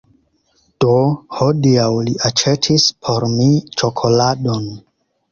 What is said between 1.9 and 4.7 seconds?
li aĉetis por mi ĉokoladon